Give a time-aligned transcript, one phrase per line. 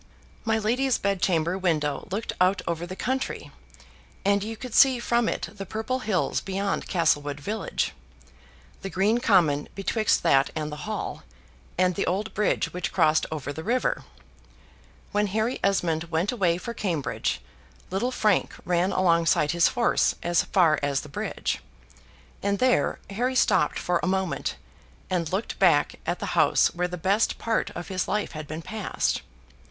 [0.45, 3.51] My lady's bed chamber window looked out over the country,
[4.25, 7.93] and you could see from it the purple hills beyond Castlewood village,
[8.81, 11.21] the green common betwixt that and the Hall,
[11.77, 14.03] and the old bridge which crossed over the river.
[15.11, 17.39] When Harry Esmond went away for Cambridge,
[17.91, 21.59] little Frank ran alongside his horse as far as the bridge,
[22.41, 24.55] and there Harry stopped for a moment,
[25.11, 28.63] and looked back at the house where the best part of his life had been
[28.63, 29.21] passed.